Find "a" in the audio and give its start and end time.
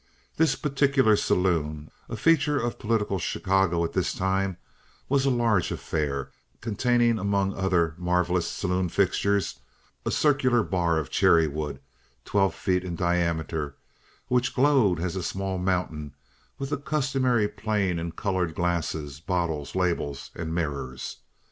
2.09-2.15, 5.27-5.29, 10.03-10.09, 15.15-15.21